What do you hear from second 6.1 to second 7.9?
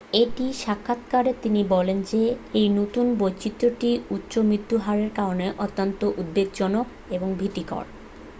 উদ্বেগজনক এবং ভীতিকর।